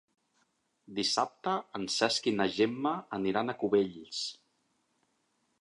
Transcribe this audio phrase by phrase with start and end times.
[0.99, 4.27] Dissabte en Cesc i na Gemma aniran a Cubells.